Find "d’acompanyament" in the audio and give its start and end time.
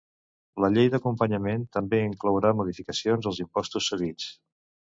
0.93-1.67